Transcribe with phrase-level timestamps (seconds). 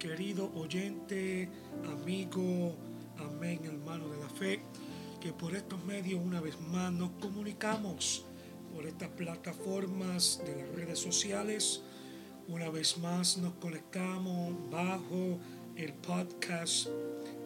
[0.00, 1.46] querido oyente,
[1.84, 2.74] amigo,
[3.18, 4.62] amén, hermano de la fe,
[5.20, 8.24] que por estos medios una vez más nos comunicamos
[8.74, 11.82] por estas plataformas de las redes sociales.
[12.48, 15.38] Una vez más nos conectamos bajo
[15.76, 16.88] el podcast,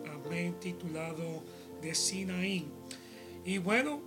[0.06, 1.42] amén, titulado
[1.82, 2.68] de Sinaí.
[3.44, 4.00] Y bueno,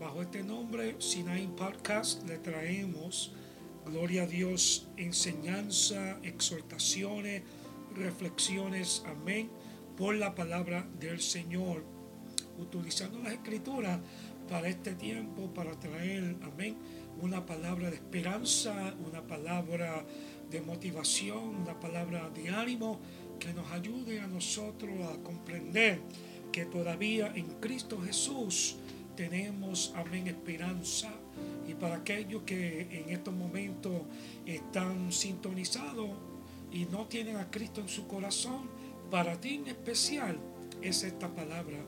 [0.00, 3.32] bajo este nombre, Sinaí Podcast, le traemos
[3.86, 7.42] Gloria a Dios, enseñanza, exhortaciones,
[7.94, 9.50] reflexiones, amén,
[9.96, 11.84] por la palabra del Señor,
[12.58, 14.00] utilizando las escrituras
[14.48, 16.76] para este tiempo, para traer, amén,
[17.20, 20.04] una palabra de esperanza, una palabra
[20.50, 22.98] de motivación, una palabra de ánimo
[23.38, 26.00] que nos ayude a nosotros a comprender
[26.52, 28.76] que todavía en Cristo Jesús
[29.16, 31.10] tenemos, amén, esperanza.
[31.68, 34.02] Y para aquellos que en estos momentos
[34.46, 36.10] están sintonizados
[36.72, 38.68] y no tienen a Cristo en su corazón,
[39.10, 40.38] para ti en especial
[40.82, 41.78] es esta palabra,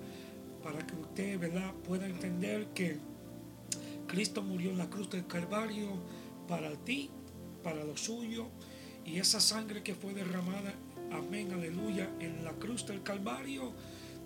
[0.62, 1.72] para que usted ¿verdad?
[1.86, 2.98] pueda entender que
[4.06, 5.88] Cristo murió en la cruz del Calvario
[6.48, 7.10] para ti,
[7.62, 8.46] para lo suyo,
[9.04, 10.74] y esa sangre que fue derramada,
[11.12, 13.72] amén, aleluya, en la cruz del Calvario,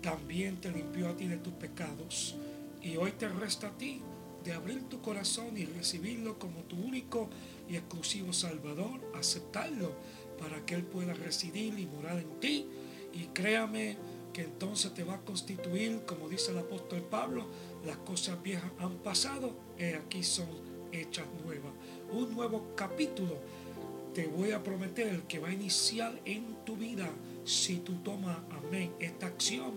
[0.01, 2.35] también te limpió a ti de tus pecados.
[2.81, 4.01] Y hoy te resta a ti
[4.43, 7.29] de abrir tu corazón y recibirlo como tu único
[7.67, 9.93] y exclusivo Salvador, aceptarlo
[10.39, 12.67] para que Él pueda residir y morar en ti.
[13.13, 13.97] Y créame
[14.33, 17.47] que entonces te va a constituir, como dice el apóstol Pablo,
[17.85, 20.47] las cosas viejas han pasado y aquí son
[20.91, 21.71] hechas nuevas.
[22.11, 23.35] Un nuevo capítulo
[24.13, 27.09] te voy a prometer que va a iniciar en tu vida
[27.45, 29.73] si tú tomas, amén, esta acción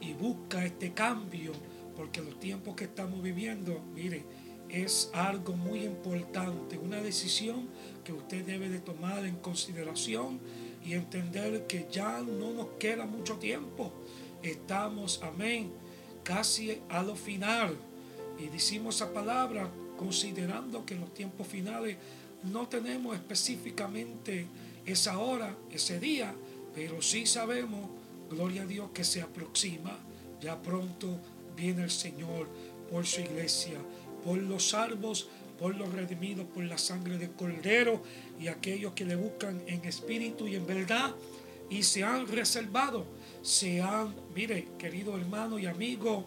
[0.00, 1.52] y busca este cambio
[1.96, 4.24] porque los tiempos que estamos viviendo, mire,
[4.68, 7.68] es algo muy importante, una decisión
[8.06, 10.38] que usted debe de tomar en consideración
[10.84, 13.92] y entender que ya no nos queda mucho tiempo.
[14.44, 15.72] Estamos, amén,
[16.22, 17.76] casi a lo final.
[18.38, 19.68] Y decimos esa palabra
[19.98, 21.96] considerando que en los tiempos finales
[22.44, 24.46] no tenemos específicamente
[24.84, 26.32] esa hora, ese día,
[26.76, 27.90] pero sí sabemos,
[28.30, 29.98] gloria a Dios, que se aproxima.
[30.40, 31.18] Ya pronto
[31.56, 32.46] viene el Señor
[32.88, 33.80] por su iglesia,
[34.22, 35.28] por los salvos,
[35.58, 38.02] por los redimidos, por la sangre de Cordero
[38.40, 41.14] y aquellos que le buscan en espíritu y en verdad
[41.68, 43.06] y se han reservado,
[43.42, 46.26] se han, mire, querido hermano y amigo,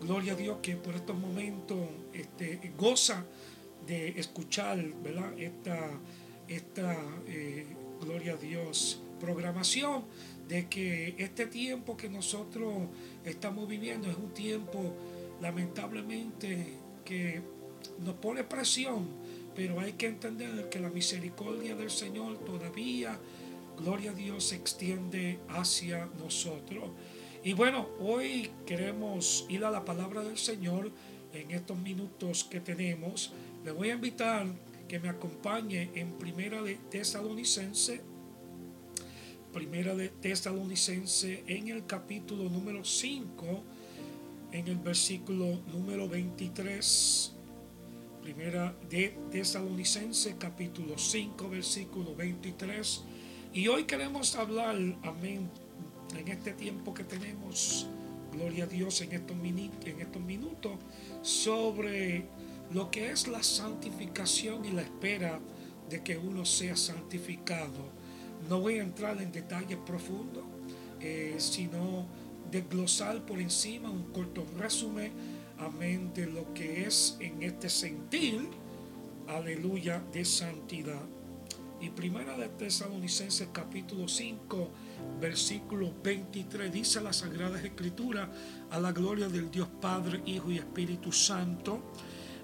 [0.00, 1.78] gloria a Dios que por estos momentos
[2.12, 3.24] este, goza
[3.86, 5.36] de escuchar, ¿verdad?
[5.38, 5.90] Esta,
[6.46, 6.96] esta
[7.26, 7.66] eh,
[8.00, 10.04] gloria a Dios, programación
[10.46, 12.88] de que este tiempo que nosotros
[13.24, 14.94] estamos viviendo es un tiempo
[15.40, 16.74] lamentablemente
[17.04, 17.42] que
[17.98, 19.06] nos pone presión,
[19.54, 23.18] pero hay que entender que la misericordia del Señor todavía,
[23.76, 26.90] gloria a Dios, se extiende hacia nosotros.
[27.42, 30.90] Y bueno, hoy queremos ir a la palabra del Señor
[31.32, 33.32] en estos minutos que tenemos.
[33.64, 34.46] Le voy a invitar
[34.86, 38.00] que me acompañe en Primera de Tesalonicense
[39.52, 43.62] Primera de Tesalonicense en el capítulo número 5,
[44.52, 47.37] en el versículo número 23.
[48.28, 53.04] Primera de Tesalonicense capítulo 5, versículo 23.
[53.54, 55.48] Y hoy queremos hablar, amén,
[56.14, 57.86] en este tiempo que tenemos,
[58.30, 60.72] gloria a Dios, en estos, en estos minutos,
[61.22, 62.26] sobre
[62.70, 65.40] lo que es la santificación y la espera
[65.88, 67.90] de que uno sea santificado
[68.46, 70.44] no voy a entrar en detalles profundos,
[71.00, 72.04] eh, sino
[72.50, 75.12] desglosar por encima un corto resumen,
[75.58, 78.48] amén, de lo que es en este sentir,
[79.26, 81.02] aleluya, de santidad.
[81.80, 84.68] Y primera de Tesalonicenses capítulo 5,
[85.20, 88.30] versículo 23, dice la Sagrada Escritura,
[88.70, 91.82] a la gloria del Dios Padre, Hijo y Espíritu Santo,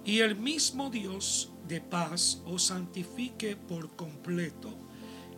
[0.05, 4.75] y el mismo Dios de paz os santifique por completo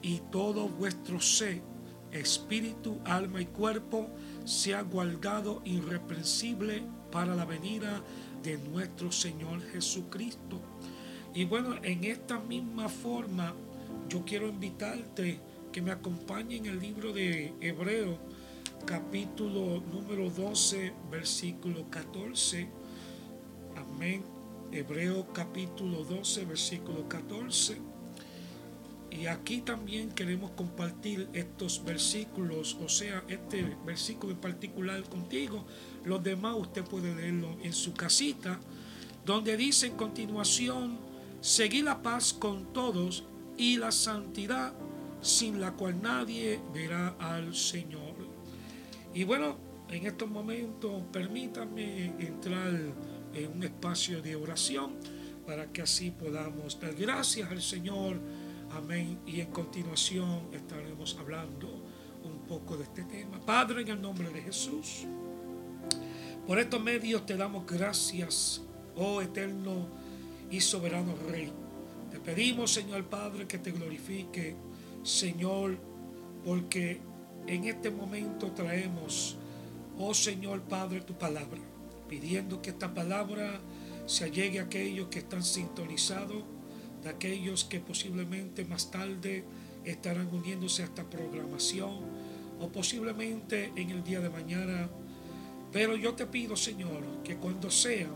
[0.03, 1.63] y todo vuestro ser,
[2.11, 4.11] espíritu, alma y cuerpo,
[4.45, 8.03] sea guardado irreprensible para la venida
[8.43, 10.61] de nuestro Señor Jesucristo.
[11.35, 13.55] Y bueno, en esta misma forma,
[14.09, 15.41] yo quiero invitarte
[15.73, 18.19] que me acompañe en el libro de Hebreo,
[18.87, 22.69] capítulo número 12, versículo 14.
[23.77, 24.25] Amén.
[24.73, 27.96] Hebreo capítulo 12, versículo 14.
[29.11, 35.65] Y aquí también queremos compartir estos versículos, o sea, este versículo en particular contigo.
[36.05, 38.59] Los demás usted puede leerlo en su casita,
[39.25, 40.99] donde dice en continuación,
[41.41, 43.25] seguir la paz con todos
[43.57, 44.75] y la santidad,
[45.21, 48.15] sin la cual nadie verá al Señor.
[49.15, 49.57] Y bueno,
[49.89, 52.75] en estos momentos permítanme entrar
[53.33, 54.95] en un espacio de oración
[55.47, 58.21] para que así podamos dar gracias al Señor.
[58.77, 59.19] Amén.
[59.27, 61.67] Y en continuación estaremos hablando
[62.23, 63.41] un poco de este tema.
[63.41, 65.07] Padre, en el nombre de Jesús,
[66.47, 68.61] por estos medios te damos gracias,
[68.95, 69.89] oh eterno
[70.51, 71.51] y soberano Rey.
[72.11, 74.55] Te pedimos, Señor Padre, que te glorifique,
[75.03, 75.79] Señor,
[76.45, 77.01] porque
[77.47, 79.39] en este momento traemos,
[79.99, 81.63] oh Señor Padre, tu palabra,
[82.11, 83.59] pidiendo que esta palabra
[84.05, 86.45] se allegue a aquellos que están sintonizados,
[87.09, 89.45] aquellos que posiblemente más tarde
[89.85, 92.01] estarán uniéndose a esta programación
[92.61, 94.89] o posiblemente en el día de mañana.
[95.73, 98.09] Pero yo te pido, Señor, que cuando sea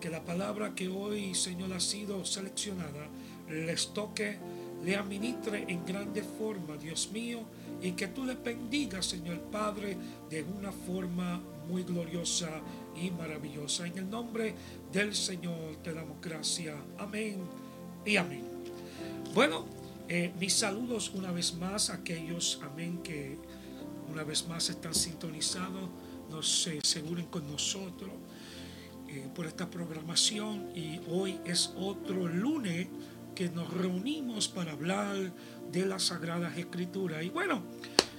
[0.00, 3.08] que la palabra que hoy, Señor, ha sido seleccionada,
[3.48, 4.38] les toque,
[4.84, 7.40] le administre en grande forma, Dios mío,
[7.82, 9.96] y que tú le bendigas, Señor Padre,
[10.30, 12.50] de una forma muy gloriosa
[12.96, 13.86] y maravillosa.
[13.86, 14.54] En el nombre
[14.90, 16.76] del Señor te damos gracias.
[16.98, 17.59] Amén
[18.04, 18.44] y amén.
[19.34, 19.66] Bueno,
[20.08, 23.38] eh, mis saludos una vez más a aquellos, amén, que
[24.10, 25.88] una vez más están sintonizados,
[26.28, 28.10] nos se aseguren con nosotros
[29.08, 32.88] eh, por esta programación y hoy es otro lunes
[33.34, 35.32] que nos reunimos para hablar
[35.70, 37.22] de las Sagradas Escrituras.
[37.22, 37.62] Y bueno,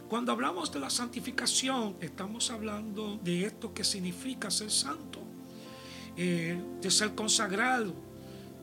[0.10, 5.20] cuando hablamos de la santificación, estamos hablando de esto que significa ser santo,
[6.18, 7.94] eh, de ser consagrado,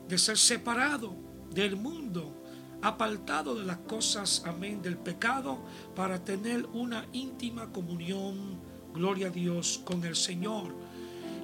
[0.09, 1.15] de ser separado
[1.53, 2.43] del mundo,
[2.81, 5.59] apartado de las cosas, amén, del pecado,
[5.95, 8.59] para tener una íntima comunión,
[8.91, 10.73] gloria a Dios, con el Señor.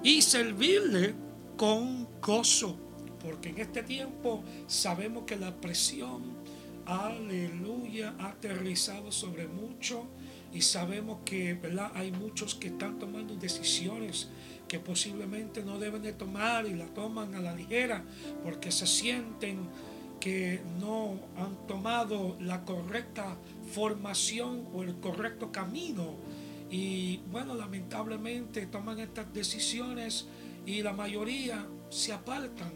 [0.04, 1.14] Y servirle
[1.56, 2.76] con gozo,
[3.22, 6.24] porque en este tiempo sabemos que la presión,
[6.88, 10.08] aleluya, ha aterrizado sobre mucho
[10.52, 11.60] y sabemos que
[11.94, 14.30] hay muchos que están tomando decisiones
[14.68, 18.04] que posiblemente no deben de tomar y la toman a la ligera
[18.44, 19.70] porque se sienten
[20.20, 23.38] que no han tomado la correcta
[23.72, 26.16] formación o el correcto camino.
[26.70, 30.26] Y bueno, lamentablemente toman estas decisiones
[30.66, 32.72] y la mayoría se apartan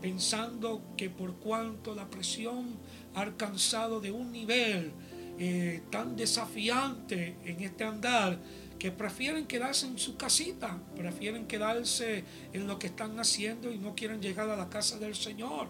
[0.00, 2.76] pensando que por cuanto la presión
[3.14, 4.92] ha alcanzado de un nivel
[5.38, 8.38] eh, tan desafiante en este andar,
[8.78, 13.94] que prefieren quedarse en su casita, prefieren quedarse en lo que están haciendo y no
[13.94, 15.68] quieren llegar a la casa del Señor.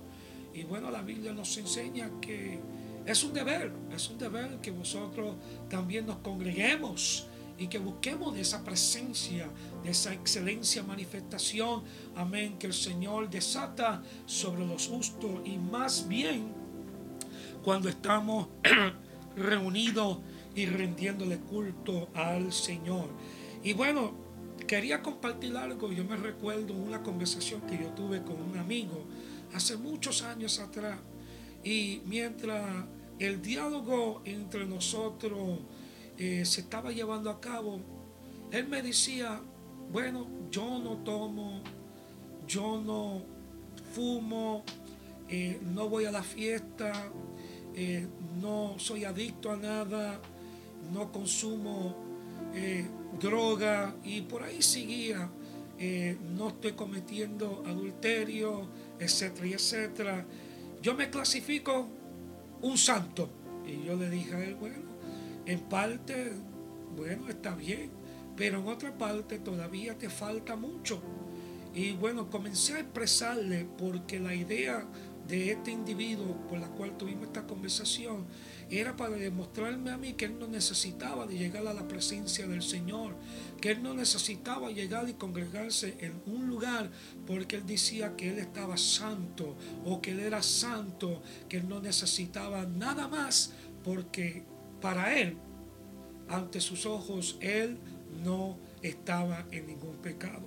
[0.52, 2.60] Y bueno, la Biblia nos enseña que
[3.06, 5.36] es un deber, es un deber que vosotros
[5.68, 7.26] también nos congreguemos
[7.58, 9.48] y que busquemos de esa presencia,
[9.82, 11.82] de esa excelencia manifestación,
[12.16, 16.52] amén, que el Señor desata sobre los justos y más bien
[17.62, 18.48] cuando estamos
[19.36, 20.18] reunidos
[20.54, 23.08] y rindiéndole culto al Señor.
[23.62, 24.12] Y bueno,
[24.66, 25.92] quería compartir algo.
[25.92, 29.04] Yo me recuerdo una conversación que yo tuve con un amigo
[29.54, 30.98] hace muchos años atrás.
[31.62, 32.84] Y mientras
[33.18, 35.60] el diálogo entre nosotros
[36.18, 37.80] eh, se estaba llevando a cabo,
[38.50, 39.40] él me decía,
[39.90, 41.62] bueno, yo no tomo,
[42.46, 43.22] yo no
[43.92, 44.64] fumo,
[45.28, 46.92] eh, no voy a la fiesta,
[47.74, 48.06] eh,
[48.40, 50.20] no soy adicto a nada,
[50.92, 51.96] no consumo
[52.54, 52.86] eh,
[53.20, 55.30] droga y por ahí seguía,
[55.78, 60.24] eh, no estoy cometiendo adulterio, etcétera, y etcétera.
[60.82, 61.88] Yo me clasifico
[62.62, 63.28] un santo.
[63.66, 64.76] Y yo le dije a él, bueno,
[65.46, 66.32] en parte,
[66.96, 67.90] bueno, está bien,
[68.36, 71.00] pero en otra parte todavía te falta mucho.
[71.74, 74.86] Y bueno, comencé a expresarle porque la idea
[75.28, 78.26] de este individuo por la cual tuvimos esta conversación
[78.70, 82.62] era para demostrarme a mí que él no necesitaba de llegar a la presencia del
[82.62, 83.14] Señor,
[83.60, 86.90] que él no necesitaba llegar y congregarse en un lugar
[87.26, 91.80] porque él decía que él estaba santo o que él era santo, que él no
[91.80, 93.52] necesitaba nada más
[93.82, 94.42] porque
[94.80, 95.36] para él,
[96.28, 97.78] ante sus ojos, él
[98.22, 100.42] no estaba en ningún pecado.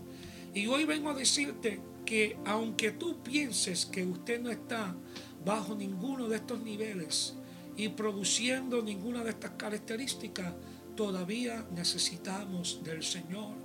[0.54, 4.96] Y hoy vengo a decirte que aunque tú pienses que usted no está
[5.44, 7.36] bajo ninguno de estos niveles
[7.76, 10.54] y produciendo ninguna de estas características,
[10.96, 13.56] todavía necesitamos del Señor.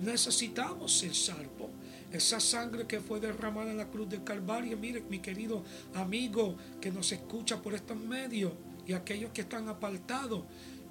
[0.00, 1.70] Necesitamos ser salvo.
[2.10, 5.62] Esa sangre que fue derramada en la cruz del Calvario, mire mi querido
[5.94, 8.52] amigo que nos escucha por estos medios
[8.84, 10.42] y aquellos que están apartados,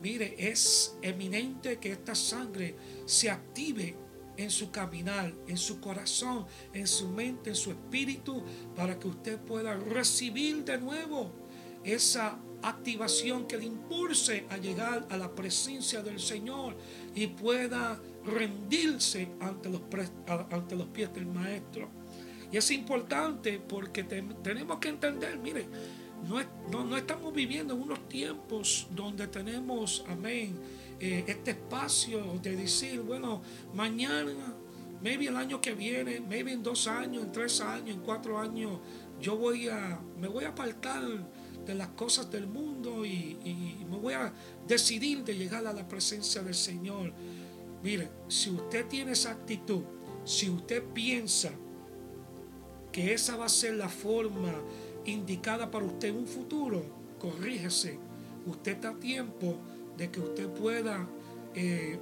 [0.01, 2.73] mire, es eminente que esta sangre
[3.05, 3.97] se active
[4.37, 8.43] en su caminar, en su corazón, en su mente, en su espíritu,
[8.75, 11.31] para que usted pueda recibir de nuevo
[11.83, 16.75] esa activación que le impulse a llegar a la presencia del Señor
[17.15, 19.81] y pueda rendirse ante los,
[20.27, 21.89] ante los pies del Maestro.
[22.51, 25.65] Y es importante porque tenemos que entender, mire,
[26.27, 30.55] no, no, estamos viviendo en unos tiempos donde tenemos, amén,
[31.01, 33.41] eh, este espacio de decir, bueno,
[33.73, 34.55] mañana,
[35.01, 38.79] maybe el año que viene, maybe en dos años, en tres años, en cuatro años,
[39.19, 41.01] yo voy a, me voy a apartar
[41.65, 44.31] de las cosas del mundo y, y me voy a
[44.67, 47.11] decidir de llegar a la presencia del Señor.
[47.81, 49.81] Mire, si usted tiene esa actitud,
[50.23, 51.49] si usted piensa
[52.91, 54.53] que esa va a ser la forma
[55.05, 56.83] indicada para usted en un futuro,
[57.17, 57.97] corrígese.
[58.45, 59.57] Usted está a tiempo
[60.01, 61.07] de que usted pueda,
[61.53, 61.99] eh,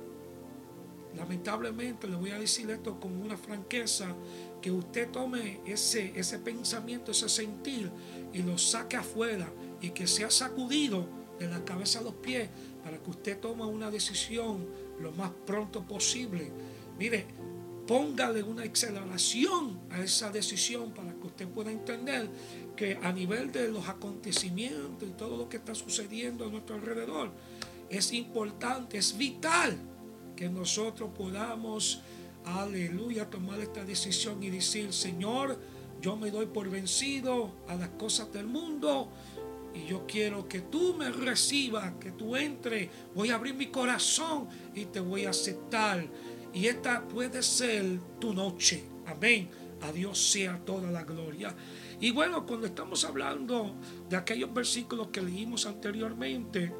[1.17, 4.15] lamentablemente le voy a decir esto con una franqueza,
[4.61, 7.91] que usted tome ese, ese pensamiento, ese sentir
[8.31, 9.51] y lo saque afuera
[9.81, 12.49] y que sea sacudido de la cabeza a los pies
[12.85, 14.65] para que usted tome una decisión
[15.01, 16.53] lo más pronto posible.
[16.97, 17.25] Mire,
[17.85, 22.29] póngale una aceleración a esa decisión para que usted pueda entender
[22.77, 27.31] que a nivel de los acontecimientos y todo lo que está sucediendo a nuestro alrededor,
[27.89, 29.77] es importante, es vital
[30.35, 32.01] que nosotros podamos,
[32.45, 35.59] aleluya, tomar esta decisión y decir, Señor,
[36.01, 39.09] yo me doy por vencido a las cosas del mundo
[39.73, 44.47] y yo quiero que tú me recibas, que tú entres, voy a abrir mi corazón
[44.73, 46.07] y te voy a aceptar.
[46.53, 48.83] Y esta puede ser tu noche.
[49.05, 49.49] Amén.
[49.81, 51.55] A Dios sea toda la gloria.
[52.01, 53.75] Y bueno, cuando estamos hablando
[54.09, 56.71] de aquellos versículos que leímos anteriormente,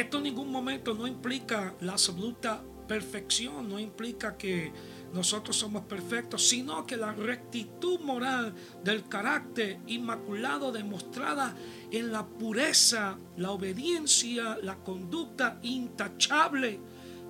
[0.00, 4.72] esto en ningún momento no implica la absoluta perfección, no implica que
[5.12, 11.54] nosotros somos perfectos, sino que la rectitud moral del carácter inmaculado demostrada
[11.90, 16.78] en la pureza, la obediencia, la conducta intachable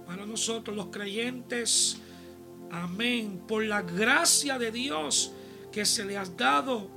[0.07, 1.99] para nosotros los creyentes.
[2.71, 3.43] Amén.
[3.47, 5.33] Por la gracia de Dios
[5.71, 6.89] que se le has dado.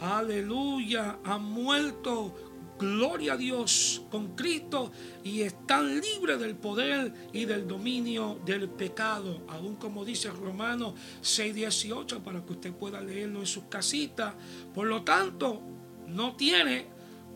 [0.00, 1.18] Aleluya.
[1.24, 2.47] Han muerto.
[2.78, 4.92] Gloria a Dios con Cristo
[5.24, 9.42] y están libres del poder y del dominio del pecado.
[9.48, 14.34] Aún como dice Romanos 6:18 para que usted pueda leerlo en sus casitas.
[14.72, 15.60] Por lo tanto,
[16.06, 16.86] no tiene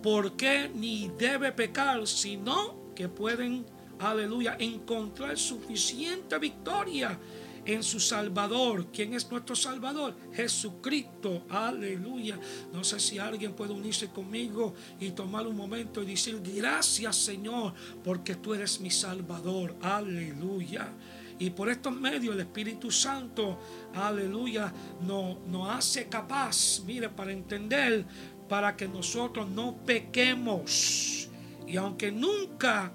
[0.03, 3.67] por qué ni debe pecar, sino que pueden,
[3.99, 7.19] aleluya, encontrar suficiente victoria
[7.65, 8.87] en su Salvador.
[8.93, 10.17] ¿Quién es nuestro Salvador?
[10.33, 11.45] Jesucristo.
[11.49, 12.39] Aleluya.
[12.73, 17.75] No sé si alguien puede unirse conmigo y tomar un momento y decir, gracias Señor,
[18.03, 19.77] porque tú eres mi Salvador.
[19.81, 20.93] Aleluya.
[21.39, 23.59] Y por estos medios el Espíritu Santo,
[23.95, 28.05] aleluya, nos no hace capaz, mire, para entender,
[28.49, 31.29] para que nosotros no pequemos.
[31.67, 32.93] Y aunque nunca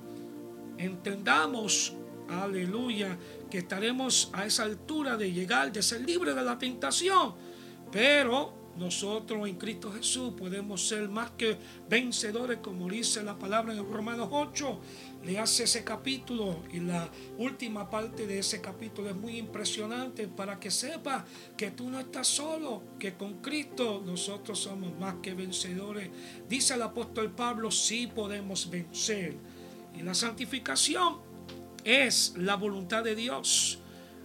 [0.78, 1.94] entendamos,
[2.30, 3.18] aleluya,
[3.50, 7.36] que estaremos a esa altura de llegar, de ser libres de la tentación.
[7.92, 11.58] Pero nosotros en Cristo Jesús podemos ser más que
[11.90, 14.80] vencedores, como dice la palabra en Romanos 8.
[15.26, 20.60] Le hace ese capítulo y la última parte de ese capítulo es muy impresionante para
[20.60, 21.26] que sepa
[21.58, 26.10] que tú no estás solo, que con Cristo nosotros somos más que vencedores.
[26.48, 29.36] Dice el apóstol Pablo, sí podemos vencer.
[29.98, 31.27] Y la santificación
[31.88, 33.80] es la voluntad de Dios.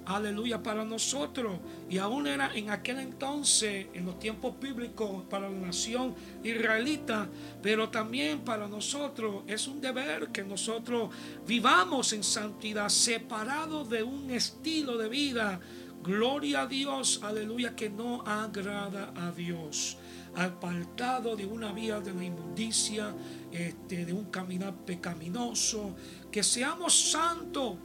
[0.05, 1.61] Aleluya para nosotros.
[1.89, 7.29] Y aún era en aquel entonces, en los tiempos bíblicos, para la nación israelita,
[7.63, 11.11] pero también para nosotros es un deber que nosotros
[11.47, 15.61] vivamos en santidad, separados de un estilo de vida.
[16.03, 19.99] Gloria a Dios, aleluya, que no agrada a Dios
[20.35, 23.15] apartado de una vía de la inmundicia,
[23.51, 25.95] este, de un caminar pecaminoso,
[26.33, 27.77] que seamos santos,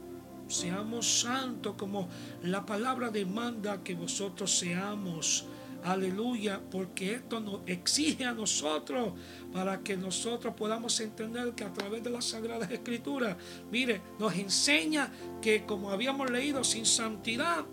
[0.48, 2.08] seamos santos como
[2.42, 5.46] la palabra demanda que vosotros seamos.
[5.84, 9.12] Aleluya, porque esto nos exige a nosotros
[9.52, 13.36] para que nosotros podamos entender que a través de las Sagradas Escrituras,
[13.70, 17.64] mire, nos enseña que como habíamos leído, sin santidad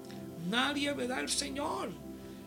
[0.47, 2.04] nadie verá al Señor.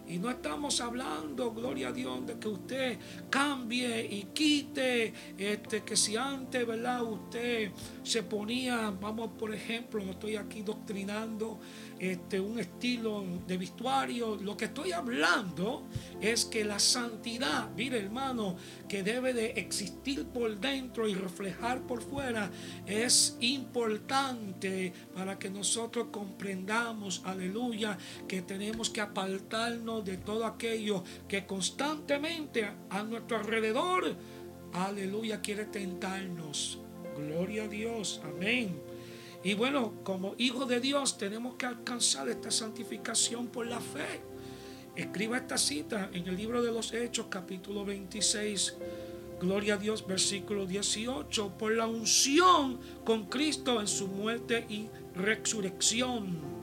[0.09, 2.99] Y no estamos hablando, gloria a Dios, de que usted
[3.29, 7.03] cambie y quite, este, que si antes, ¿verdad?
[7.03, 7.71] Usted
[8.03, 11.59] se ponía, vamos por ejemplo, no estoy aquí doctrinando,
[11.99, 14.37] este, un estilo de vestuario.
[14.37, 15.87] Lo que estoy hablando
[16.21, 18.57] es que la santidad, mire hermano,
[18.89, 22.51] que debe de existir por dentro y reflejar por fuera,
[22.87, 31.47] es importante para que nosotros comprendamos, aleluya, que tenemos que apartarnos de todo aquello que
[31.47, 34.17] constantemente a nuestro alrededor
[34.73, 36.79] aleluya, quiere tentarnos.
[37.17, 38.81] Gloria a Dios, amén.
[39.45, 44.21] Y bueno, como hijos de Dios tenemos que alcanzar esta santificación por la fe.
[44.97, 48.77] Escriba esta cita en el libro de los Hechos, capítulo 26.
[49.41, 51.57] Gloria a Dios, versículo 18.
[51.57, 56.59] Por la unción con Cristo en su muerte y resurrección.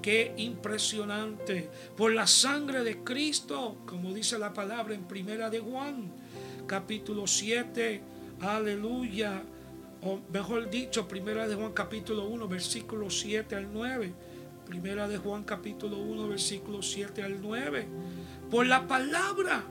[0.00, 1.68] Qué impresionante.
[1.96, 6.12] Por la sangre de Cristo, como dice la palabra en Primera de Juan,
[6.68, 8.00] capítulo 7.
[8.40, 9.42] Aleluya
[10.02, 14.12] o mejor dicho, Primera de Juan capítulo 1, versículo 7 al 9.
[14.66, 17.86] Primera de Juan capítulo 1, versículo 7 al 9.
[18.50, 19.62] Por la palabra,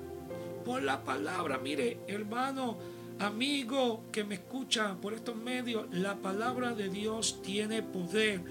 [0.63, 1.57] por la palabra.
[1.57, 2.77] Mire, hermano,
[3.19, 8.41] amigo que me escucha por estos medios, la palabra de Dios tiene poder.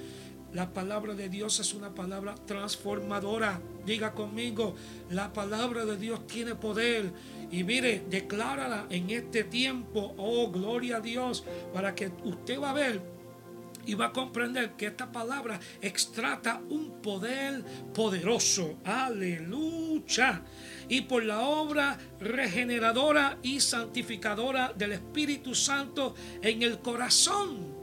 [0.53, 3.61] La palabra de Dios es una palabra transformadora.
[3.87, 4.75] Diga conmigo,
[5.09, 7.13] la palabra de Dios tiene poder.
[7.51, 12.75] Y mire, declárala en este tiempo, oh gloria a Dios, para que usted va a
[12.75, 13.01] ver
[13.87, 18.79] y va a comprender que esta palabra extrata un poder poderoso.
[18.85, 20.43] Aleluya.
[20.89, 27.80] Y por la obra regeneradora y santificadora del Espíritu Santo en el corazón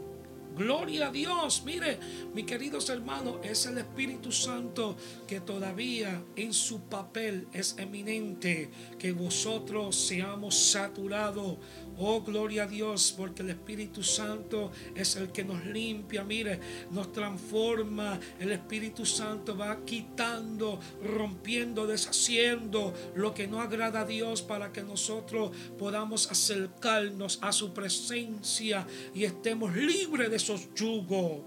[0.57, 1.63] Gloria a Dios.
[1.65, 1.99] Mire,
[2.33, 4.97] mis queridos hermanos, es el Espíritu Santo
[5.27, 8.71] que todavía en su papel es eminente.
[8.97, 11.57] Que vosotros seamos saturados
[11.99, 16.59] Oh, gloria a Dios, porque el Espíritu Santo es el que nos limpia, mire,
[16.91, 18.19] nos transforma.
[18.39, 24.83] El Espíritu Santo va quitando, rompiendo, deshaciendo lo que no agrada a Dios para que
[24.83, 28.85] nosotros podamos acercarnos a su presencia
[29.15, 31.41] y estemos libres de esos yugos.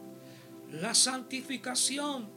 [0.72, 2.28] La santificación,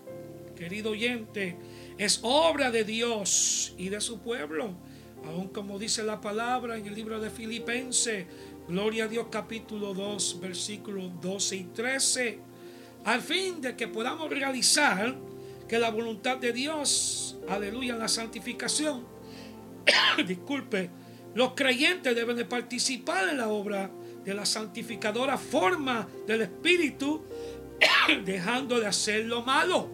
[0.56, 1.58] querido oyente,
[1.98, 4.93] es obra de Dios y de su pueblo
[5.26, 8.26] aún como dice la palabra en el libro de Filipenses,
[8.68, 12.40] Gloria a Dios capítulo 2, versículos 12 y 13,
[13.04, 15.16] al fin de que podamos realizar
[15.68, 19.06] que la voluntad de Dios, aleluya, en la santificación,
[20.28, 20.90] disculpe,
[21.36, 23.92] los creyentes deben de participar en la obra
[24.24, 27.26] de la santificadora forma del Espíritu,
[28.24, 29.90] dejando de hacer lo malo.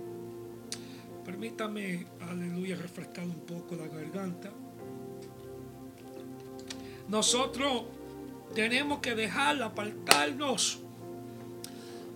[1.26, 4.52] Permítame, aleluya, refrescar un poco la garganta.
[7.10, 7.86] Nosotros
[8.54, 10.80] tenemos que dejar, apartarnos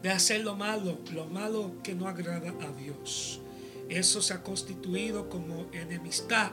[0.03, 3.41] de hacer lo malo, lo malo que no agrada a Dios.
[3.89, 6.51] Eso se ha constituido como enemistad.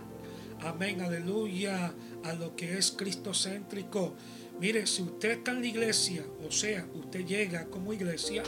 [0.63, 1.93] Amén, aleluya,
[2.25, 4.15] a lo que es cristocéntrico.
[4.59, 8.43] Mire, si usted está en la iglesia, o sea, usted llega como iglesia,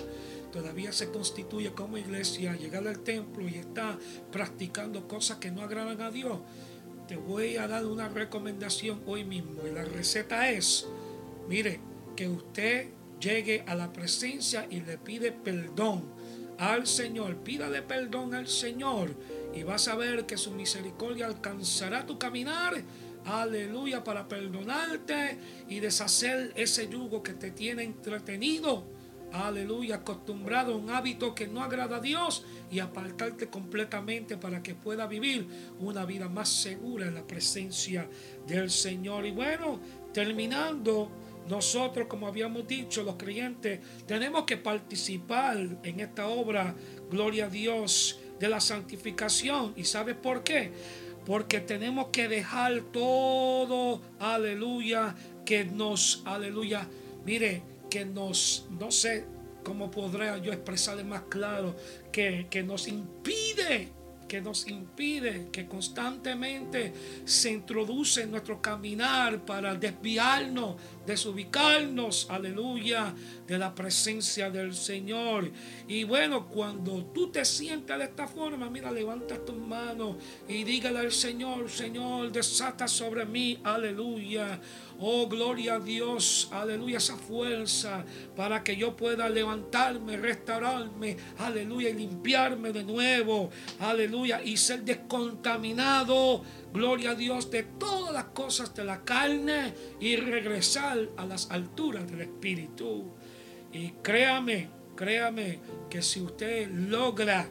[0.53, 3.99] todavía se constituye como iglesia, llegar al templo y está
[4.31, 6.39] practicando cosas que no agradan a Dios,
[7.07, 9.67] te voy a dar una recomendación hoy mismo.
[9.67, 10.87] Y la receta es,
[11.49, 11.81] mire,
[12.17, 12.89] que usted
[13.21, 16.05] llegue a la presencia y le pide perdón
[16.59, 17.37] al Señor.
[17.37, 19.15] Pídale perdón al Señor
[19.55, 22.83] y vas a ver que su misericordia alcanzará tu caminar.
[23.25, 25.39] Aleluya, para perdonarte
[25.69, 28.85] y deshacer ese yugo que te tiene entretenido
[29.33, 34.75] aleluya, acostumbrado a un hábito que no agrada a Dios y apartarte completamente para que
[34.75, 35.47] pueda vivir
[35.81, 38.09] una vida más segura en la presencia
[38.47, 39.27] del Señor.
[39.27, 39.81] Y bueno,
[40.13, 41.11] terminando,
[41.49, 46.75] nosotros, como habíamos dicho, los creyentes, tenemos que participar en esta obra,
[47.11, 49.73] gloria a Dios, de la santificación.
[49.77, 50.73] ¿Y sabes por qué?
[51.27, 55.15] Porque tenemos que dejar todo, aleluya,
[55.45, 56.89] que nos, aleluya,
[57.25, 57.63] mire,
[57.93, 59.27] que nos, no sé
[59.63, 61.77] cómo podría yo expresarle más claro,
[62.11, 63.93] que, que nos impide
[64.27, 66.95] que nos impide, que constantemente
[67.27, 73.15] se introduce en nuestro caminar para desviarnos, desubicarnos, aleluya,
[73.47, 75.51] de la presencia del Señor.
[75.89, 80.17] Y bueno, cuando tú te sientas de esta forma, mira, levanta tus manos
[80.49, 84.61] y dígale al Señor, Señor, desata sobre mí, aleluya.
[85.05, 88.05] Oh, gloria a Dios, aleluya, esa fuerza
[88.37, 96.45] para que yo pueda levantarme, restaurarme, aleluya, y limpiarme de nuevo, aleluya, y ser descontaminado,
[96.73, 102.11] gloria a Dios, de todas las cosas de la carne y regresar a las alturas
[102.11, 103.05] del Espíritu.
[103.73, 107.49] Y créame, créame que si usted logra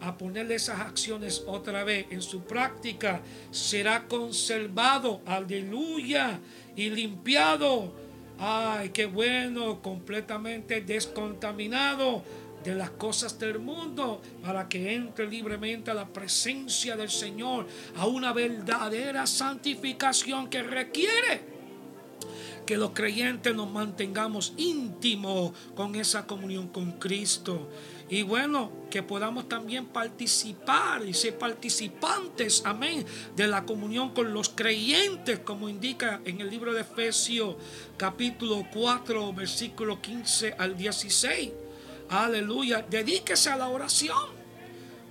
[0.00, 6.40] a ponerle esas acciones otra vez en su práctica, será conservado, aleluya,
[6.76, 7.92] y limpiado.
[8.38, 12.22] Ay, qué bueno, completamente descontaminado
[12.62, 18.06] de las cosas del mundo para que entre libremente a la presencia del Señor, a
[18.06, 21.55] una verdadera santificación que requiere
[22.66, 27.70] que los creyentes nos mantengamos íntimos con esa comunión con Cristo.
[28.08, 34.48] Y bueno, que podamos también participar y ser participantes, amén, de la comunión con los
[34.48, 37.56] creyentes, como indica en el libro de Efesios
[37.96, 41.50] capítulo 4, versículo 15 al 16.
[42.08, 42.84] Aleluya.
[42.88, 44.36] Dedíquese a la oración.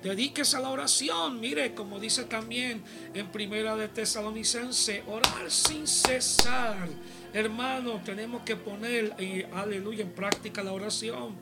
[0.01, 1.39] Dedíquese a la oración.
[1.39, 6.87] Mire, como dice también en Primera de Tesalonicense, orar sin cesar.
[7.35, 9.13] Hermano, tenemos que poner,
[9.53, 11.35] aleluya, en práctica la oración.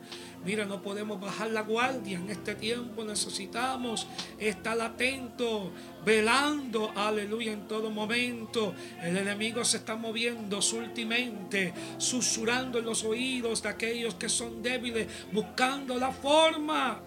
[0.44, 3.04] Mira, no podemos bajar la guardia en este tiempo.
[3.04, 4.08] Necesitamos
[4.40, 5.70] estar atentos,
[6.04, 8.74] velando, aleluya, en todo momento.
[9.04, 15.06] El enemigo se está moviendo sutilmente, susurrando en los oídos de aquellos que son débiles,
[15.30, 17.02] buscando la forma,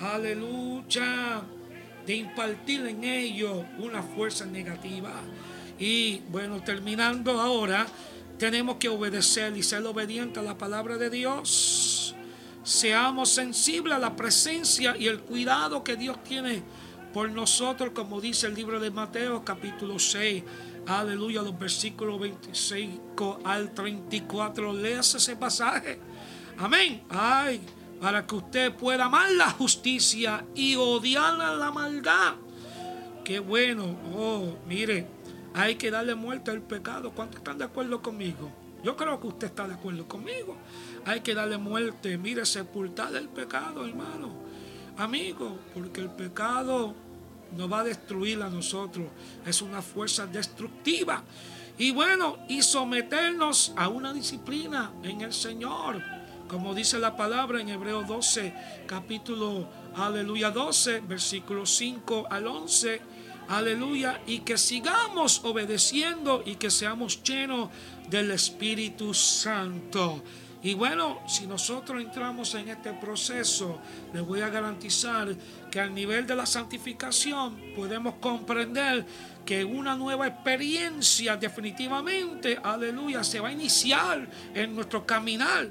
[0.00, 1.42] aleluya,
[2.06, 5.20] de impartir en ellos una fuerza negativa.
[5.78, 7.86] Y bueno, terminando ahora,
[8.38, 12.06] tenemos que obedecer y ser obedientes a la palabra de Dios
[12.66, 16.64] seamos sensibles a la presencia y el cuidado que Dios tiene
[17.14, 20.42] por nosotros, como dice el libro de Mateo capítulo 6.
[20.88, 24.72] Aleluya, los versículos 25 al 34.
[24.72, 26.00] Leas ese pasaje.
[26.58, 27.04] Amén.
[27.08, 27.60] Ay,
[28.00, 32.34] para que usted pueda amar la justicia y odiar la maldad.
[33.24, 33.96] Qué bueno.
[34.12, 35.06] Oh, mire,
[35.56, 37.12] hay que darle muerte al pecado.
[37.12, 38.50] ¿Cuántos están de acuerdo conmigo?
[38.84, 40.54] Yo creo que usted está de acuerdo conmigo.
[41.06, 42.18] Hay que darle muerte.
[42.18, 44.34] Mire, sepultar el pecado, hermano.
[44.98, 46.94] Amigo, porque el pecado
[47.56, 49.06] nos va a destruir a nosotros.
[49.46, 51.22] Es una fuerza destructiva.
[51.78, 56.02] Y bueno, y someternos a una disciplina en el Señor.
[56.48, 58.54] Como dice la palabra en Hebreos 12,
[58.86, 63.15] capítulo, aleluya 12, versículo 5 al 11.
[63.48, 64.20] Aleluya.
[64.26, 67.70] Y que sigamos obedeciendo y que seamos llenos
[68.08, 70.22] del Espíritu Santo.
[70.62, 73.78] Y bueno, si nosotros entramos en este proceso,
[74.12, 75.28] les voy a garantizar
[75.70, 79.06] que al nivel de la santificación podemos comprender
[79.44, 85.68] que una nueva experiencia definitivamente, aleluya, se va a iniciar en nuestro caminar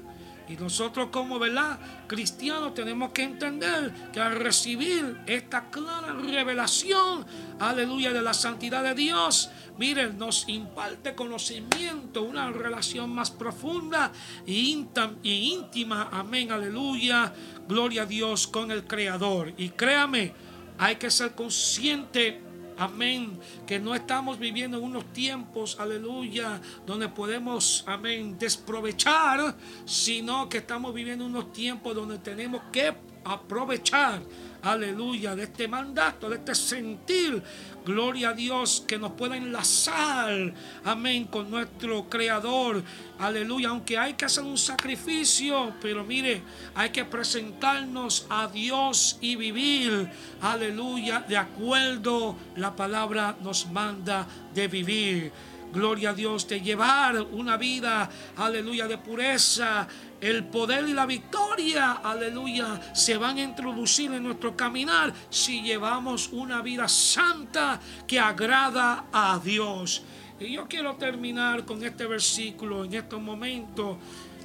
[0.48, 1.78] y nosotros como, ¿verdad?
[2.06, 7.26] Cristianos tenemos que entender que al recibir esta clara revelación,
[7.58, 14.12] aleluya, de la santidad de Dios, miren, nos imparte conocimiento, una relación más profunda
[14.46, 14.82] e
[15.24, 17.32] íntima, amén, aleluya,
[17.68, 19.52] gloria a Dios con el Creador.
[19.56, 20.32] Y créame,
[20.78, 22.45] hay que ser consciente
[22.78, 23.38] Amén.
[23.66, 30.92] Que no estamos viviendo en unos tiempos, aleluya, donde podemos, amén, desprovechar, sino que estamos
[30.92, 34.22] viviendo unos tiempos donde tenemos que aprovechar,
[34.62, 37.42] aleluya, de este mandato, de este sentir,
[37.86, 40.52] gloria a Dios, que nos pueda enlazar,
[40.84, 42.82] amén, con nuestro Creador,
[43.20, 46.42] aleluya, aunque hay que hacer un sacrificio, pero mire,
[46.74, 50.10] hay que presentarnos a Dios y vivir,
[50.42, 55.32] aleluya, de acuerdo la palabra nos manda de vivir
[55.72, 59.86] gloria a Dios, de llevar una vida, aleluya, de pureza,
[60.20, 66.30] el poder y la victoria, aleluya, se van a introducir en nuestro caminar si llevamos
[66.32, 70.02] una vida santa que agrada a Dios.
[70.38, 73.96] Y yo quiero terminar con este versículo en estos momentos.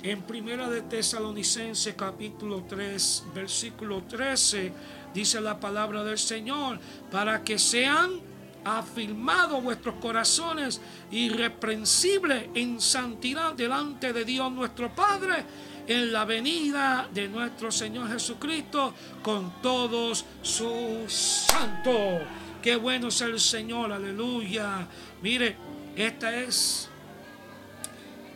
[0.04, 4.74] En Primera de Tesalonicenses capítulo 3, versículo 13,
[5.14, 6.80] dice la palabra del Señor,
[7.12, 8.31] para que sean
[8.64, 15.46] afirmados vuestros corazones irreprensibles en santidad delante de Dios nuestro Padre
[15.88, 22.22] en la venida de nuestro Señor Jesucristo con todos sus santos.
[22.62, 24.88] Qué bueno es el Señor, aleluya.
[25.22, 25.56] Mire,
[25.96, 26.88] esta es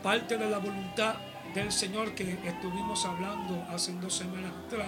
[0.01, 1.15] parte de la voluntad
[1.53, 4.88] del Señor que estuvimos hablando hace dos semanas atrás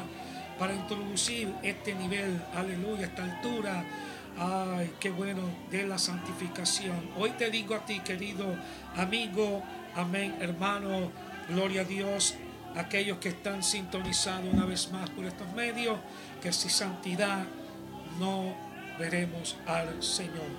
[0.57, 3.85] para introducir este nivel, aleluya, esta altura
[4.39, 7.09] Ay, qué bueno de la santificación.
[7.17, 8.45] Hoy te digo a ti, querido
[8.95, 9.63] amigo,
[9.95, 11.11] amén, hermano,
[11.49, 12.35] gloria a Dios,
[12.75, 15.97] aquellos que están sintonizados una vez más por estos medios,
[16.39, 17.45] que sin santidad
[18.19, 18.53] no
[18.99, 20.51] veremos al Señor.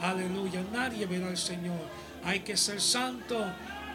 [0.00, 1.80] Aleluya, nadie verá al Señor.
[2.24, 3.36] Hay que ser santo,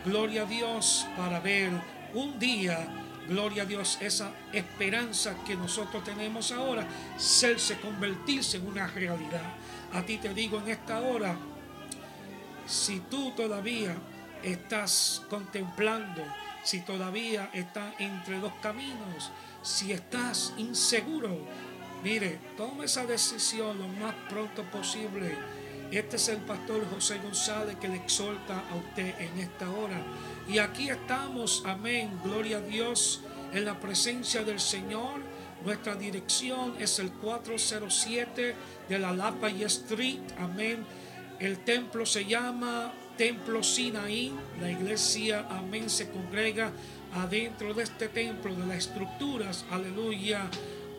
[0.05, 1.71] gloria a Dios, para ver
[2.13, 2.87] un día
[3.27, 9.53] Gloria a Dios, esa esperanza que nosotros tenemos ahora, serse, convertirse en una realidad.
[9.93, 11.35] A ti te digo en esta hora,
[12.65, 13.95] si tú todavía
[14.43, 16.23] estás contemplando,
[16.63, 19.31] si todavía estás entre dos caminos,
[19.61, 21.37] si estás inseguro,
[22.03, 25.37] mire, toma esa decisión lo más pronto posible
[25.91, 30.01] Este es el pastor José González que le exhorta a usted en esta hora.
[30.47, 35.19] Y aquí estamos, amén, gloria a Dios, en la presencia del Señor.
[35.65, 38.55] Nuestra dirección es el 407
[38.87, 40.85] de la Lafayette Street, amén.
[41.39, 44.33] El templo se llama Templo Sinaí.
[44.61, 46.71] La iglesia, amén, se congrega
[47.15, 50.49] adentro de este templo, de las estructuras, aleluya.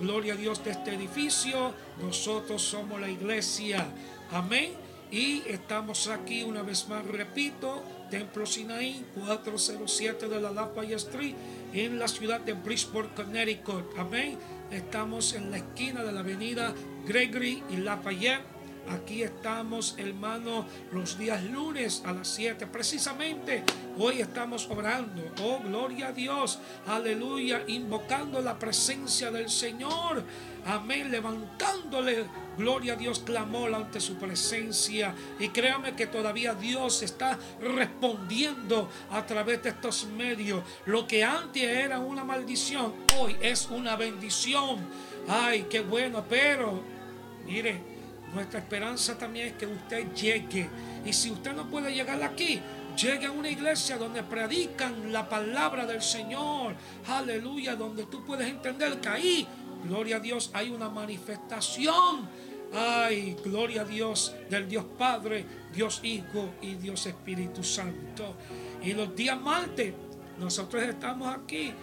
[0.01, 1.73] Gloria a Dios de este edificio.
[2.01, 3.87] Nosotros somos la iglesia.
[4.33, 4.82] Amén.
[5.13, 11.35] Y estamos aquí una vez más, repito, Templo Sinaí, 407 de la Lafayette Street,
[11.75, 13.85] en la ciudad de Bridgeport, Connecticut.
[13.99, 14.39] Amén.
[14.71, 16.73] Estamos en la esquina de la avenida
[17.07, 18.52] Gregory y Lafayette.
[18.91, 22.67] Aquí estamos, hermano, los días lunes a las 7.
[22.67, 23.63] Precisamente
[23.97, 25.23] hoy estamos orando.
[25.41, 26.59] Oh, gloria a Dios.
[26.87, 27.63] Aleluya.
[27.69, 30.25] Invocando la presencia del Señor.
[30.67, 31.11] Amén.
[31.11, 32.27] Levantándole,
[32.59, 35.15] gloria a Dios, clamor ante su presencia.
[35.39, 40.63] Y créame que todavía Dios está respondiendo a través de estos medios.
[40.87, 44.79] Lo que antes era una maldición, hoy es una bendición.
[45.29, 46.83] Ay, qué bueno, pero
[47.47, 47.92] mire
[48.33, 50.69] nuestra esperanza también es que usted llegue.
[51.05, 52.61] Y si usted no puede llegar aquí,
[52.97, 56.75] llegue a una iglesia donde predican la palabra del Señor.
[57.09, 59.49] Aleluya, donde tú puedes entender que ahí,
[59.85, 62.29] gloria a Dios, hay una manifestación.
[62.75, 68.35] Ay, gloria a Dios del Dios Padre, Dios Hijo y Dios Espíritu Santo.
[68.83, 69.93] Y los días martes,
[70.39, 71.75] nosotros estamos aquí.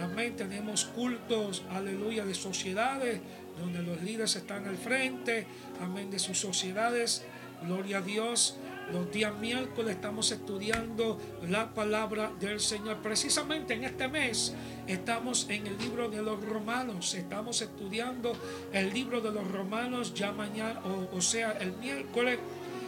[0.00, 0.36] Amén.
[0.36, 3.20] Tenemos cultos, aleluya, de sociedades
[3.58, 5.46] donde los líderes están al frente,
[5.80, 7.24] amén, de sus sociedades.
[7.62, 8.56] Gloria a Dios.
[8.92, 12.98] Los días miércoles estamos estudiando la palabra del Señor.
[13.02, 14.54] Precisamente en este mes
[14.86, 17.12] estamos en el libro de los romanos.
[17.12, 18.32] Estamos estudiando
[18.72, 20.80] el libro de los romanos ya mañana,
[21.12, 22.38] o, sea, el miércoles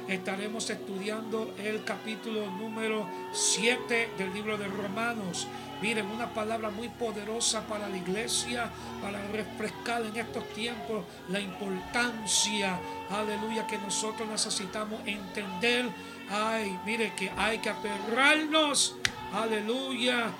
[0.08, 5.46] estaremos estudiando el capítulo número 7 del libro de Romanos.
[5.80, 12.78] Miren, una palabra muy poderosa para la iglesia, para refrescar en estos tiempos la importancia,
[13.10, 15.86] aleluya, que nosotros necesitamos entender.
[16.30, 18.96] Ay, mire que hay que aferrarnos,
[19.32, 20.30] aleluya,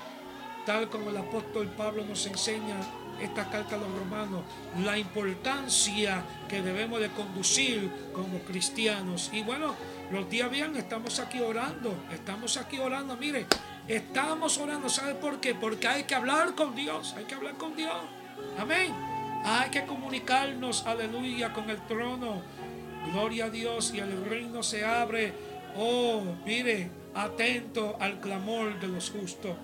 [0.65, 2.75] tal como el apóstol Pablo nos enseña
[3.21, 4.43] esta carta a los romanos,
[4.83, 9.29] la importancia que debemos de conducir como cristianos.
[9.31, 9.75] Y bueno,
[10.11, 13.45] los días bien, estamos aquí orando, estamos aquí orando, mire,
[13.87, 15.55] estamos orando, ¿sabe por qué?
[15.55, 17.95] Porque hay que hablar con Dios, hay que hablar con Dios.
[18.57, 18.93] Amén.
[19.43, 22.41] Hay que comunicarnos, aleluya, con el trono.
[23.11, 25.33] Gloria a Dios y el reino se abre.
[25.75, 29.55] Oh, mire, atento al clamor de los justos.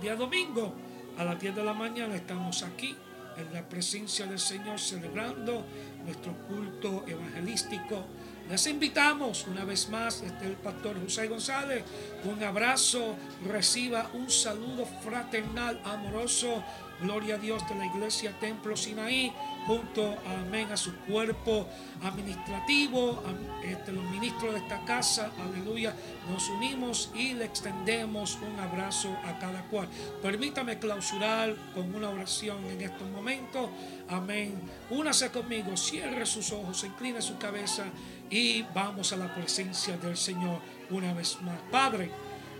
[0.00, 0.74] Día domingo,
[1.20, 2.96] a las 10 de la mañana estamos aquí
[3.36, 5.66] en la presencia del Señor celebrando
[6.02, 8.06] nuestro culto evangelístico.
[8.48, 11.84] Les invitamos una vez más, este el pastor José González,
[12.24, 16.64] un abrazo, reciba un saludo fraternal, amoroso
[17.02, 19.32] Gloria a Dios de la iglesia Templo Sinaí,
[19.66, 21.66] junto amén, a su cuerpo
[22.02, 23.22] administrativo,
[23.64, 25.94] este, los ministros de esta casa, aleluya,
[26.28, 29.88] nos unimos y le extendemos un abrazo a cada cual.
[30.20, 33.70] Permítame clausurar con una oración en estos momentos,
[34.08, 34.60] amén.
[34.90, 37.84] Únase conmigo, cierre sus ojos, incline su cabeza
[38.28, 40.60] y vamos a la presencia del Señor
[40.90, 41.58] una vez más.
[41.70, 42.10] Padre,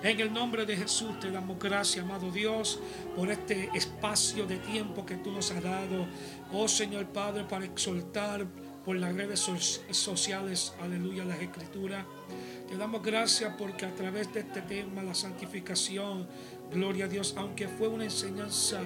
[0.03, 2.81] en el nombre de Jesús te damos gracias, amado Dios,
[3.15, 6.07] por este espacio de tiempo que tú nos has dado.
[6.53, 8.47] Oh Señor Padre, para exaltar
[8.85, 9.41] por las redes
[9.91, 12.07] sociales, aleluya, las escrituras.
[12.69, 16.27] Te damos gracias porque a través de este tema, la santificación,
[16.73, 18.81] gloria a Dios, aunque fue una enseñanza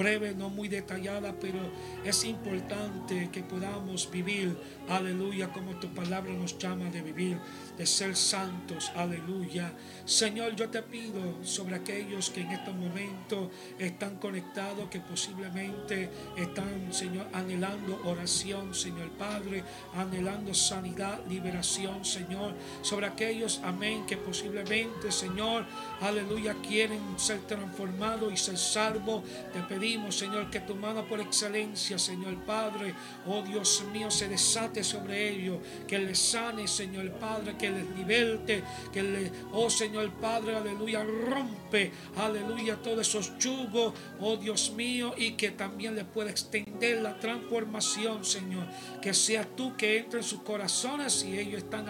[0.00, 1.58] breve, no muy detallada, pero
[2.04, 4.56] es importante que podamos vivir,
[4.88, 7.36] aleluya, como tu palabra nos llama de vivir
[7.76, 8.92] de ser santos.
[8.94, 9.72] Aleluya.
[10.04, 16.92] Señor, yo te pido sobre aquellos que en estos momentos están conectados, que posiblemente están,
[16.92, 22.54] Señor, anhelando oración, Señor Padre, anhelando sanidad, liberación, Señor.
[22.82, 25.66] Sobre aquellos, amén, que posiblemente, Señor,
[26.00, 29.24] aleluya, quieren ser transformados y ser salvos.
[29.54, 32.94] Te pedimos, Señor, que tu mano por excelencia, Señor Padre,
[33.26, 38.62] oh Dios mío, se desate sobre ellos, que les sane, Señor Padre, que les liberte,
[38.92, 45.32] que le, oh Señor Padre, aleluya, rompe, aleluya, todos esos yugos, oh Dios mío, y
[45.32, 48.66] que también le pueda extender la transformación, Señor.
[49.02, 51.88] Que sea tú que entre en sus corazones y ellos están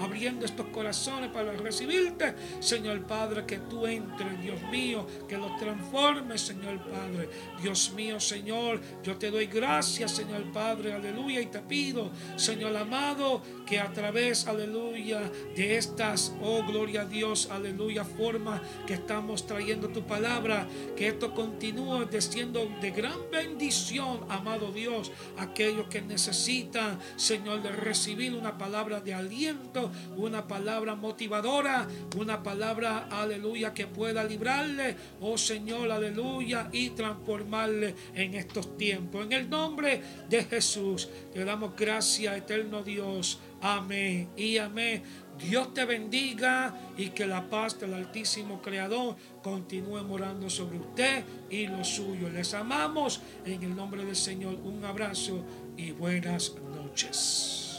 [0.00, 6.40] abriendo estos corazones para recibirte, Señor Padre, que tú entres, Dios mío, que los transformes,
[6.40, 7.28] Señor Padre.
[7.62, 13.42] Dios mío, Señor, yo te doy gracias, Señor Padre, aleluya, y te pido, Señor amado,
[13.66, 15.20] que a través, aleluya,
[15.54, 21.34] de estas, oh gloria a Dios, aleluya, forma que estamos trayendo tu palabra, que esto
[21.34, 29.00] continúe siendo de gran bendición, amado Dios, aquellos que necesitan, Señor, de recibir una palabra
[29.00, 36.90] de aliento, una palabra motivadora, una palabra, aleluya, que pueda librarle, oh Señor, aleluya, y
[36.90, 39.26] transformarle en estos tiempos.
[39.26, 43.38] En el nombre de Jesús, te damos gracias, eterno Dios.
[43.62, 45.02] Amén y amén.
[45.38, 51.66] Dios te bendiga y que la paz del Altísimo Creador continúe morando sobre usted y
[51.66, 52.32] los suyos.
[52.32, 54.54] Les amamos en el nombre del Señor.
[54.64, 55.44] Un abrazo
[55.76, 57.69] y buenas noches.